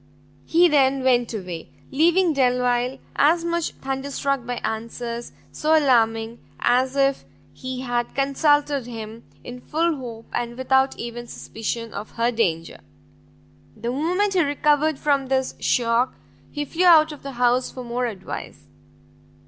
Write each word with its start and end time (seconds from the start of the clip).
He 0.47 0.67
then 0.67 1.03
went 1.03 1.31
away; 1.31 1.69
leaving 1.91 2.33
Delvile 2.33 2.97
as 3.15 3.45
much 3.45 3.73
thunderstruck 3.83 4.47
by 4.47 4.55
answers 4.63 5.31
so 5.51 5.77
alarming, 5.77 6.39
as 6.59 6.95
if 6.95 7.23
he 7.53 7.81
had 7.81 8.15
consulted 8.15 8.87
him 8.87 9.21
in 9.43 9.61
full 9.61 9.95
hope, 9.97 10.25
and 10.33 10.57
without 10.57 10.97
even 10.97 11.27
suspicion 11.27 11.93
of 11.93 12.13
her 12.13 12.31
danger. 12.31 12.79
The 13.77 13.91
moment 13.91 14.33
he 14.33 14.41
recovered 14.41 14.97
from 14.97 15.27
this 15.27 15.53
shock, 15.59 16.15
he 16.49 16.65
flew 16.65 16.85
out 16.85 17.11
of 17.11 17.21
the 17.21 17.33
house 17.33 17.69
for 17.69 17.83
more 17.83 18.07
advice. 18.07 18.63